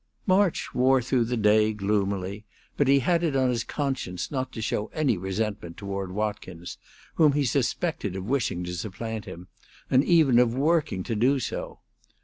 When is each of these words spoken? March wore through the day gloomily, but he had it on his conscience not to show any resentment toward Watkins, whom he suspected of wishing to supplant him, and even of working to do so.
March 0.25 0.73
wore 0.73 0.99
through 0.99 1.23
the 1.25 1.37
day 1.37 1.73
gloomily, 1.73 2.43
but 2.75 2.87
he 2.87 2.97
had 3.01 3.21
it 3.21 3.35
on 3.35 3.49
his 3.49 3.63
conscience 3.63 4.31
not 4.31 4.51
to 4.51 4.59
show 4.59 4.87
any 4.95 5.15
resentment 5.15 5.77
toward 5.77 6.11
Watkins, 6.11 6.79
whom 7.17 7.33
he 7.33 7.45
suspected 7.45 8.15
of 8.15 8.25
wishing 8.25 8.63
to 8.63 8.73
supplant 8.73 9.25
him, 9.25 9.47
and 9.91 10.03
even 10.03 10.39
of 10.39 10.55
working 10.55 11.03
to 11.03 11.15
do 11.15 11.39
so. 11.39 11.81